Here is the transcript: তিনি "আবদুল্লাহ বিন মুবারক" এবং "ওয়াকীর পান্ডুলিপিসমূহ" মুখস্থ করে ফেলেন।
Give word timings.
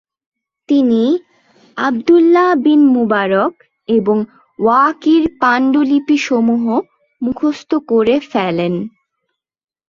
তিনি 0.69 1.03
"আবদুল্লাহ 1.77 2.49
বিন 2.63 2.81
মুবারক" 2.95 3.53
এবং 3.89 4.17
"ওয়াকীর 4.59 5.23
পান্ডুলিপিসমূহ" 5.41 6.63
মুখস্থ 7.21 7.71
করে 7.91 8.15
ফেলেন। 8.31 8.73